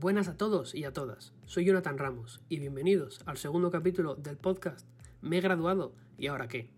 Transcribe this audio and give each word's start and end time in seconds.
Buenas 0.00 0.26
a 0.26 0.36
todos 0.36 0.74
y 0.74 0.84
a 0.84 0.92
todas. 0.92 1.32
Soy 1.44 1.66
Jonathan 1.66 1.98
Ramos 1.98 2.40
y 2.48 2.58
bienvenidos 2.58 3.20
al 3.26 3.36
segundo 3.36 3.70
capítulo 3.70 4.14
del 4.16 4.38
podcast 4.38 4.88
Me 5.20 5.36
he 5.36 5.40
graduado 5.42 5.92
y 6.18 6.28
ahora 6.28 6.48
qué. 6.48 6.70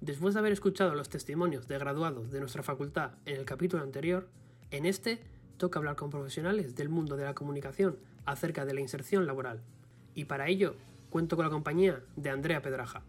Después 0.00 0.34
de 0.34 0.40
haber 0.40 0.52
escuchado 0.52 0.94
los 0.94 1.08
testimonios 1.08 1.68
de 1.68 1.78
graduados 1.78 2.32
de 2.32 2.40
nuestra 2.40 2.64
facultad 2.64 3.12
en 3.26 3.36
el 3.36 3.44
capítulo 3.44 3.84
anterior, 3.84 4.28
en 4.72 4.86
este 4.86 5.20
toca 5.56 5.78
hablar 5.78 5.94
con 5.94 6.10
profesionales 6.10 6.74
del 6.74 6.88
mundo 6.88 7.16
de 7.16 7.24
la 7.24 7.34
comunicación 7.34 7.96
acerca 8.26 8.66
de 8.66 8.74
la 8.74 8.80
inserción 8.80 9.24
laboral. 9.24 9.60
Y 10.14 10.24
para 10.24 10.48
ello 10.48 10.74
cuento 11.10 11.36
con 11.36 11.44
la 11.44 11.50
compañía 11.50 12.02
de 12.16 12.30
Andrea 12.30 12.60
Pedraja. 12.60 13.04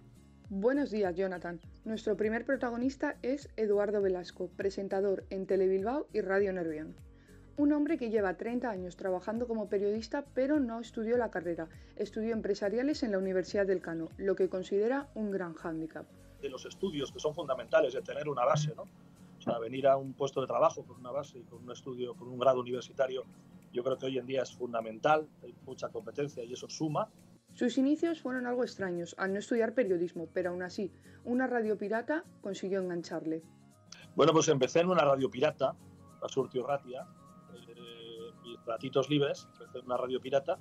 Buenos 0.50 0.92
días, 0.92 1.16
Jonathan. 1.16 1.60
Nuestro 1.86 2.16
primer 2.16 2.46
protagonista 2.46 3.18
es 3.24 3.50
Eduardo 3.58 4.00
Velasco, 4.00 4.50
presentador 4.56 5.26
en 5.32 5.48
Telebilbao 5.48 6.08
y 6.14 6.22
Radio 6.22 6.54
Nervión. 6.54 6.96
Un 7.56 7.72
hombre 7.72 8.00
que 8.00 8.10
lleva 8.10 8.34
30 8.34 8.68
años 8.68 8.96
trabajando 8.96 9.48
como 9.48 9.70
periodista 9.70 10.26
pero 10.34 10.60
no 10.60 10.80
estudió 10.80 11.18
la 11.18 11.30
carrera, 11.30 11.68
estudió 11.96 12.34
empresariales 12.34 13.04
en 13.04 13.12
la 13.12 13.20
Universidad 13.20 13.68
del 13.68 13.80
Cano, 13.80 14.10
lo 14.18 14.36
que 14.36 14.50
considera 14.50 15.08
un 15.14 15.30
gran 15.30 15.54
hándicap. 15.54 16.06
De 16.42 16.50
los 16.50 16.66
estudios 16.66 17.12
que 17.12 17.20
son 17.20 17.36
fundamentales 17.36 17.94
de 17.94 18.02
tener 18.02 18.28
una 18.28 18.44
base, 18.44 18.74
¿no? 18.76 18.84
O 19.38 19.42
sea, 19.42 19.60
venir 19.60 19.88
a 19.88 19.98
un 19.98 20.14
puesto 20.14 20.42
de 20.42 20.48
trabajo 20.48 20.84
con 20.84 21.00
una 21.00 21.12
base 21.12 21.38
y 21.38 21.44
con 21.44 21.64
un 21.64 21.72
estudio, 21.72 22.16
con 22.16 22.28
un 22.28 22.40
grado 22.40 22.60
universitario, 22.60 23.24
yo 23.72 23.84
creo 23.84 23.98
que 23.98 24.08
hoy 24.08 24.18
en 24.18 24.26
día 24.26 24.42
es 24.42 24.52
fundamental, 24.52 25.28
hay 25.44 25.54
mucha 25.66 25.90
competencia 25.90 26.44
y 26.44 26.54
eso 26.54 26.68
suma. 26.70 27.08
Sus 27.54 27.78
inicios 27.78 28.20
fueron 28.20 28.48
algo 28.48 28.64
extraños, 28.64 29.14
al 29.20 29.32
no 29.32 29.40
estudiar 29.40 29.76
periodismo, 29.76 30.28
pero 30.34 30.50
aún 30.50 30.64
así, 30.64 30.92
una 31.24 31.46
radio 31.46 31.78
pirata 31.78 32.24
consiguió 32.42 32.80
engancharle. 32.80 33.44
Bueno, 34.16 34.34
pues 34.34 34.48
empecé 34.48 34.80
en 34.80 34.90
una 34.90 35.04
radio 35.04 35.30
pirata, 35.30 35.76
la 36.22 36.30
Surtio 36.30 36.66
Ratia, 36.66 37.06
mis 38.44 38.64
ratitos 38.66 39.10
libres, 39.10 39.48
empecé 39.54 39.80
en 39.80 39.86
una 39.86 39.98
radio 39.98 40.22
pirata, 40.22 40.60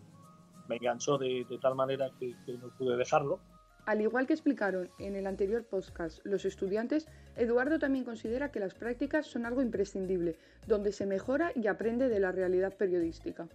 me 0.68 0.76
enganchó 0.76 1.18
de, 1.18 1.44
de 1.48 1.58
tal 1.58 1.74
manera 1.74 2.10
que, 2.18 2.34
que, 2.46 2.52
no 2.54 2.68
pude 2.76 2.96
dejarlo. 2.96 3.40
Al 3.84 4.00
igual 4.00 4.26
que 4.26 4.32
explicaron 4.32 4.90
en 4.98 5.16
el 5.16 5.26
anterior 5.26 5.64
podcast 5.64 6.24
los 6.24 6.44
estudiantes, 6.44 7.08
Eduardo 7.36 7.78
también 7.78 8.04
considera 8.04 8.52
que 8.52 8.60
las 8.60 8.74
prácticas 8.74 9.26
son 9.26 9.44
algo 9.44 9.60
imprescindible, 9.60 10.36
donde 10.66 10.92
se 10.92 11.04
mejora 11.04 11.50
y 11.56 11.66
aprende 11.66 12.08
de 12.08 12.20
la 12.20 12.30
realidad 12.30 12.76
periodística. 12.76 13.48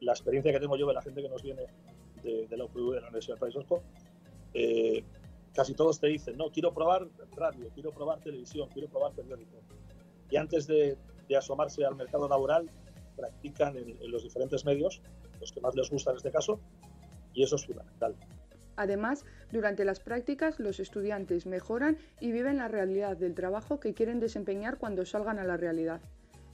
La 0.00 0.12
experiencia 0.12 0.52
que 0.52 0.60
tengo 0.60 0.76
yo 0.76 0.86
de 0.86 0.94
la 0.94 1.02
gente 1.02 1.20
que 1.20 1.28
nos 1.28 1.42
viene 1.42 1.66
de, 2.22 2.46
de 2.46 2.56
la 2.56 2.64
UPV, 2.64 2.94
de 2.94 3.00
la 3.00 3.08
Universidad 3.08 3.34
del 3.34 3.40
País 3.40 3.54
Vasco, 3.56 3.82
eh, 4.54 5.04
casi 5.54 5.74
todos 5.74 6.00
te 6.00 6.06
dicen, 6.08 6.36
no, 6.36 6.50
quiero 6.50 6.72
probar 6.72 7.08
radio, 7.36 7.68
quiero 7.74 7.90
probar 7.90 8.20
televisión, 8.20 8.68
quiero 8.72 8.88
probar 8.88 9.12
periódico. 9.12 9.58
Y 10.30 10.36
antes 10.36 10.66
de, 10.66 10.96
de 11.28 11.36
asomarse 11.36 11.84
al 11.84 11.96
mercado 11.96 12.28
laboral, 12.28 12.70
practican 13.16 13.76
en, 13.76 13.90
en, 14.00 14.10
los 14.10 14.22
diferentes 14.22 14.64
medios, 14.64 15.02
los 15.40 15.52
que 15.52 15.60
más 15.60 15.74
les 15.74 15.90
gusta 15.90 16.10
en 16.10 16.16
este 16.16 16.30
caso, 16.30 16.60
y 17.34 17.42
eso 17.42 17.56
es 17.56 17.66
fundamental. 17.66 18.16
Además, 18.76 19.24
durante 19.50 19.84
las 19.84 20.00
prácticas 20.00 20.58
los 20.58 20.80
estudiantes 20.80 21.46
mejoran 21.46 21.98
y 22.20 22.32
viven 22.32 22.56
la 22.56 22.68
realidad 22.68 23.16
del 23.16 23.34
trabajo 23.34 23.80
que 23.80 23.94
quieren 23.94 24.20
desempeñar 24.20 24.78
cuando 24.78 25.04
salgan 25.04 25.38
a 25.38 25.44
la 25.44 25.56
realidad. 25.56 26.00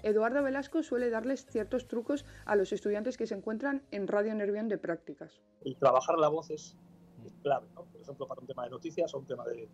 Eduardo 0.03 0.43
Velasco 0.43 0.83
suele 0.83 1.11
darles 1.11 1.47
ciertos 1.47 1.89
trucos 1.89 2.25
a 2.45 2.55
los 2.55 2.73
estudiantes 2.73 3.17
que 3.17 3.27
se 3.27 3.35
encuentran 3.35 3.83
en 3.91 4.07
Radio 4.07 4.35
Nervión 4.35 4.69
de 4.69 4.79
prácticas. 4.79 5.41
El 5.65 5.77
trabajar 5.77 6.19
la 6.19 6.29
voz 6.29 6.51
es, 6.51 6.77
es 7.25 7.35
clave, 7.43 7.67
¿no? 7.75 7.85
por 7.85 8.01
ejemplo, 8.01 8.27
para 8.27 8.41
un 8.41 8.47
tema 8.47 8.65
de 8.65 8.71
noticias 8.71 9.13
o 9.15 9.19
un 9.19 9.27
tema 9.27 9.45
de, 9.47 9.69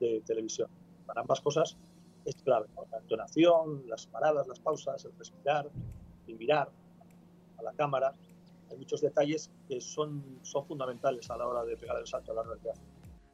de 0.00 0.22
televisión. 0.22 0.70
Para 1.06 1.20
ambas 1.20 1.40
cosas 1.40 1.76
es 2.24 2.36
clave, 2.36 2.66
¿no? 2.74 2.86
la 2.90 2.98
entonación, 2.98 3.86
las 3.86 4.06
paradas, 4.06 4.48
las 4.48 4.60
pausas, 4.60 5.04
el 5.04 5.12
respirar, 5.18 5.68
y 6.26 6.34
mirar 6.34 6.70
a 7.58 7.62
la 7.62 7.72
cámara. 7.72 8.12
Hay 8.70 8.76
muchos 8.76 9.00
detalles 9.00 9.50
que 9.68 9.80
son, 9.80 10.40
son 10.42 10.66
fundamentales 10.66 11.30
a 11.30 11.36
la 11.36 11.46
hora 11.46 11.64
de 11.64 11.76
pegar 11.76 11.98
el 11.98 12.06
salto 12.06 12.32
a 12.32 12.36
la 12.36 12.42
realidad. 12.42 12.74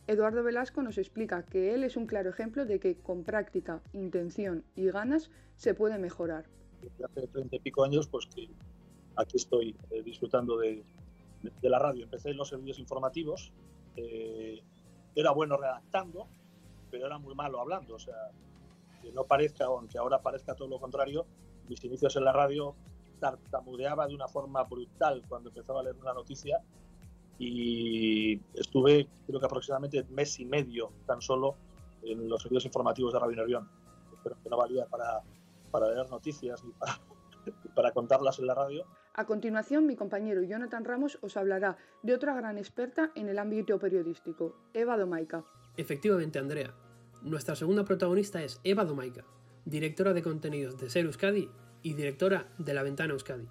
Eduardo 0.06 0.42
Velasco 0.42 0.82
nos 0.82 0.98
explica 0.98 1.44
que 1.44 1.74
él 1.74 1.84
es 1.84 1.96
un 1.96 2.06
claro 2.06 2.30
ejemplo 2.30 2.66
de 2.66 2.80
que 2.80 2.96
con 2.96 3.22
práctica, 3.22 3.80
intención 3.92 4.64
y 4.74 4.90
ganas 4.90 5.30
se 5.56 5.74
puede 5.74 5.98
mejorar. 5.98 6.44
Desde 6.80 7.04
hace 7.04 7.26
treinta 7.28 7.56
y 7.56 7.60
pico 7.60 7.84
años, 7.84 8.08
pues 8.08 8.26
que 8.26 8.50
aquí 9.16 9.36
estoy 9.36 9.76
eh, 9.90 10.02
disfrutando 10.02 10.58
de, 10.58 10.84
de, 11.42 11.52
de, 11.62 11.70
la 11.70 11.78
radio. 11.78 12.04
Empecé 12.04 12.30
en 12.30 12.36
los 12.36 12.48
servicios 12.48 12.80
informativos, 12.80 13.52
eh, 13.96 14.60
era 15.14 15.30
bueno 15.30 15.56
redactando, 15.56 16.26
pero 16.90 17.06
era 17.06 17.18
muy 17.18 17.34
malo 17.34 17.60
hablando. 17.60 17.94
O 17.94 17.98
sea, 17.98 18.32
que 19.02 19.12
no 19.12 19.24
parezca, 19.24 19.66
aunque 19.66 19.98
ahora 19.98 20.20
parezca 20.20 20.54
todo 20.54 20.68
lo 20.68 20.80
contrario, 20.80 21.26
mis 21.72 21.84
inicios 21.84 22.14
en 22.16 22.24
la 22.24 22.32
radio 22.32 22.74
tartamudeaba 23.18 24.06
de 24.06 24.14
una 24.14 24.28
forma 24.28 24.62
brutal 24.64 25.22
cuando 25.28 25.48
empezaba 25.48 25.80
a 25.80 25.84
leer 25.84 25.96
una 25.96 26.12
noticia 26.12 26.60
y 27.38 28.40
estuve 28.54 29.08
creo 29.26 29.40
que 29.40 29.46
aproximadamente 29.46 30.04
mes 30.10 30.38
y 30.38 30.44
medio 30.44 30.92
tan 31.06 31.22
solo 31.22 31.56
en 32.02 32.28
los 32.28 32.42
servicios 32.42 32.66
informativos 32.66 33.12
de 33.12 33.18
Radio 33.20 33.36
Nervión. 33.36 33.68
Espero 34.12 34.36
que 34.42 34.50
no 34.50 34.56
valía 34.56 34.86
para, 34.86 35.22
para 35.70 35.88
leer 35.88 36.10
noticias 36.10 36.62
ni 36.64 36.72
para, 36.72 37.00
para 37.74 37.92
contarlas 37.92 38.38
en 38.38 38.46
la 38.46 38.54
radio. 38.54 38.84
A 39.14 39.24
continuación, 39.24 39.86
mi 39.86 39.96
compañero 39.96 40.42
Jonathan 40.42 40.84
Ramos 40.84 41.18
os 41.22 41.36
hablará 41.36 41.78
de 42.02 42.14
otra 42.14 42.34
gran 42.34 42.58
experta 42.58 43.12
en 43.14 43.28
el 43.28 43.38
ámbito 43.38 43.78
periodístico, 43.78 44.56
Eva 44.74 44.98
Domaica. 44.98 45.44
Efectivamente, 45.76 46.38
Andrea. 46.38 46.74
Nuestra 47.22 47.54
segunda 47.54 47.84
protagonista 47.84 48.42
es 48.42 48.60
Eva 48.64 48.84
Domaica, 48.84 49.24
directora 49.64 50.12
de 50.12 50.22
contenidos 50.22 50.78
de 50.78 50.90
Ser 50.90 51.06
Euskadi 51.06 51.48
y 51.82 51.94
directora 51.94 52.48
de 52.58 52.74
La 52.74 52.82
Ventana 52.82 53.12
Euskadi. 53.12 53.48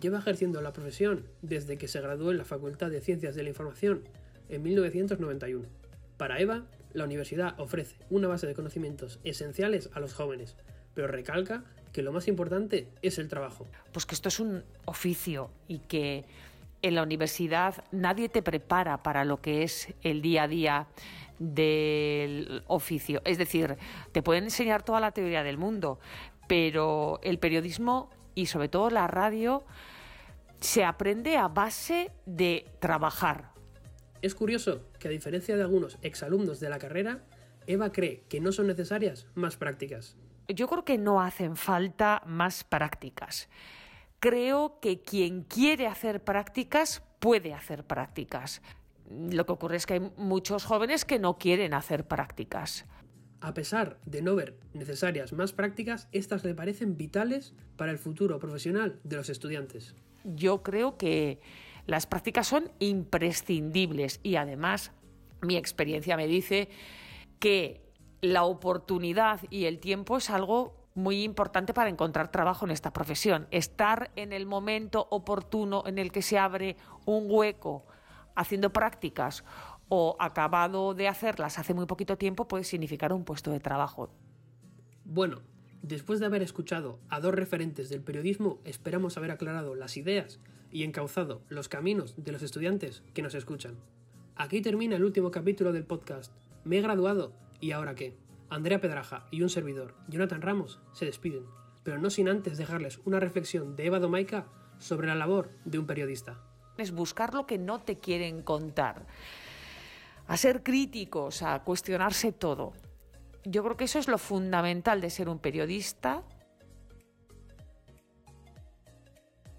Lleva 0.00 0.18
ejerciendo 0.18 0.60
la 0.60 0.72
profesión 0.72 1.26
desde 1.42 1.78
que 1.78 1.88
se 1.88 2.00
graduó 2.00 2.30
en 2.30 2.38
la 2.38 2.44
Facultad 2.44 2.90
de 2.90 3.00
Ciencias 3.00 3.34
de 3.34 3.42
la 3.42 3.48
Información 3.48 4.02
en 4.48 4.62
1991. 4.62 5.66
Para 6.16 6.38
Eva, 6.40 6.66
la 6.92 7.04
universidad 7.04 7.58
ofrece 7.58 7.96
una 8.10 8.28
base 8.28 8.46
de 8.46 8.54
conocimientos 8.54 9.20
esenciales 9.24 9.90
a 9.92 10.00
los 10.00 10.14
jóvenes, 10.14 10.56
pero 10.94 11.08
recalca 11.08 11.64
que 11.92 12.02
lo 12.02 12.12
más 12.12 12.28
importante 12.28 12.88
es 13.02 13.18
el 13.18 13.28
trabajo. 13.28 13.66
Pues 13.92 14.06
que 14.06 14.14
esto 14.14 14.28
es 14.28 14.40
un 14.40 14.64
oficio 14.84 15.50
y 15.66 15.78
que 15.78 16.24
en 16.86 16.94
la 16.94 17.02
universidad 17.02 17.84
nadie 17.90 18.28
te 18.28 18.42
prepara 18.42 19.02
para 19.02 19.24
lo 19.24 19.40
que 19.40 19.62
es 19.62 19.92
el 20.02 20.22
día 20.22 20.44
a 20.44 20.48
día 20.48 20.86
del 21.38 22.62
oficio. 22.66 23.20
Es 23.24 23.38
decir, 23.38 23.76
te 24.12 24.22
pueden 24.22 24.44
enseñar 24.44 24.82
toda 24.82 25.00
la 25.00 25.12
teoría 25.12 25.42
del 25.42 25.58
mundo, 25.58 25.98
pero 26.48 27.20
el 27.22 27.38
periodismo 27.38 28.10
y 28.34 28.46
sobre 28.46 28.68
todo 28.68 28.90
la 28.90 29.06
radio 29.06 29.64
se 30.60 30.84
aprende 30.84 31.36
a 31.36 31.48
base 31.48 32.12
de 32.24 32.66
trabajar. 32.80 33.52
Es 34.22 34.34
curioso 34.34 34.82
que 34.98 35.08
a 35.08 35.10
diferencia 35.10 35.56
de 35.56 35.62
algunos 35.62 35.98
exalumnos 36.02 36.60
de 36.60 36.70
la 36.70 36.78
carrera, 36.78 37.24
Eva 37.66 37.92
cree 37.92 38.22
que 38.28 38.40
no 38.40 38.52
son 38.52 38.66
necesarias 38.68 39.26
más 39.34 39.56
prácticas. 39.56 40.16
Yo 40.48 40.68
creo 40.68 40.84
que 40.84 40.96
no 40.96 41.20
hacen 41.20 41.56
falta 41.56 42.22
más 42.26 42.64
prácticas. 42.64 43.48
Creo 44.20 44.80
que 44.80 45.00
quien 45.02 45.42
quiere 45.42 45.86
hacer 45.86 46.24
prácticas 46.24 47.02
puede 47.20 47.54
hacer 47.54 47.84
prácticas. 47.84 48.62
Lo 49.10 49.46
que 49.46 49.52
ocurre 49.52 49.76
es 49.76 49.86
que 49.86 49.94
hay 49.94 50.12
muchos 50.16 50.64
jóvenes 50.64 51.04
que 51.04 51.18
no 51.18 51.38
quieren 51.38 51.74
hacer 51.74 52.06
prácticas. 52.06 52.86
A 53.40 53.54
pesar 53.54 54.00
de 54.06 54.22
no 54.22 54.34
ver 54.34 54.58
necesarias 54.72 55.32
más 55.32 55.52
prácticas, 55.52 56.08
estas 56.12 56.44
le 56.44 56.54
parecen 56.54 56.96
vitales 56.96 57.54
para 57.76 57.92
el 57.92 57.98
futuro 57.98 58.38
profesional 58.38 58.98
de 59.04 59.16
los 59.16 59.28
estudiantes. 59.28 59.94
Yo 60.24 60.62
creo 60.62 60.96
que 60.96 61.40
las 61.86 62.06
prácticas 62.06 62.48
son 62.48 62.70
imprescindibles 62.78 64.20
y 64.22 64.36
además 64.36 64.92
mi 65.42 65.56
experiencia 65.56 66.16
me 66.16 66.26
dice 66.26 66.68
que 67.38 67.82
la 68.22 68.44
oportunidad 68.44 69.40
y 69.50 69.66
el 69.66 69.78
tiempo 69.78 70.16
es 70.16 70.30
algo 70.30 70.85
muy 70.96 71.22
importante 71.22 71.74
para 71.74 71.90
encontrar 71.90 72.32
trabajo 72.32 72.64
en 72.64 72.72
esta 72.72 72.92
profesión. 72.92 73.46
Estar 73.50 74.10
en 74.16 74.32
el 74.32 74.46
momento 74.46 75.06
oportuno 75.10 75.84
en 75.86 75.98
el 75.98 76.10
que 76.10 76.22
se 76.22 76.38
abre 76.38 76.76
un 77.04 77.26
hueco 77.28 77.86
haciendo 78.34 78.72
prácticas 78.72 79.44
o 79.88 80.16
acabado 80.18 80.94
de 80.94 81.06
hacerlas 81.06 81.58
hace 81.58 81.74
muy 81.74 81.86
poquito 81.86 82.16
tiempo 82.16 82.48
puede 82.48 82.64
significar 82.64 83.12
un 83.12 83.24
puesto 83.24 83.50
de 83.50 83.60
trabajo. 83.60 84.10
Bueno, 85.04 85.42
después 85.82 86.18
de 86.18 86.26
haber 86.26 86.42
escuchado 86.42 86.98
a 87.10 87.20
dos 87.20 87.34
referentes 87.34 87.88
del 87.90 88.02
periodismo, 88.02 88.58
esperamos 88.64 89.16
haber 89.18 89.30
aclarado 89.30 89.74
las 89.74 89.96
ideas 89.98 90.40
y 90.72 90.82
encauzado 90.82 91.42
los 91.48 91.68
caminos 91.68 92.14
de 92.16 92.32
los 92.32 92.42
estudiantes 92.42 93.02
que 93.14 93.22
nos 93.22 93.34
escuchan. 93.34 93.76
Aquí 94.34 94.62
termina 94.62 94.96
el 94.96 95.04
último 95.04 95.30
capítulo 95.30 95.72
del 95.72 95.84
podcast. 95.84 96.32
Me 96.64 96.78
he 96.78 96.82
graduado 96.82 97.32
y 97.60 97.72
ahora 97.72 97.94
qué. 97.94 98.25
Andrea 98.48 98.80
Pedraja 98.80 99.26
y 99.30 99.42
un 99.42 99.48
servidor, 99.48 99.94
Jonathan 100.08 100.42
Ramos, 100.42 100.80
se 100.92 101.04
despiden, 101.04 101.46
pero 101.82 101.98
no 101.98 102.10
sin 102.10 102.28
antes 102.28 102.58
dejarles 102.58 103.00
una 103.04 103.20
reflexión 103.20 103.76
de 103.76 103.86
Eva 103.86 103.98
Domaica 103.98 104.46
sobre 104.78 105.06
la 105.06 105.14
labor 105.14 105.50
de 105.64 105.78
un 105.78 105.86
periodista. 105.86 106.40
Es 106.76 106.92
buscar 106.92 107.34
lo 107.34 107.46
que 107.46 107.58
no 107.58 107.80
te 107.80 107.98
quieren 107.98 108.42
contar 108.42 109.06
a 110.26 110.36
ser 110.36 110.62
críticos, 110.62 111.42
a 111.42 111.62
cuestionarse 111.62 112.32
todo. 112.32 112.72
Yo 113.44 113.62
creo 113.62 113.76
que 113.76 113.84
eso 113.84 113.98
es 113.98 114.08
lo 114.08 114.18
fundamental 114.18 115.00
de 115.00 115.10
ser 115.10 115.28
un 115.28 115.38
periodista 115.38 116.24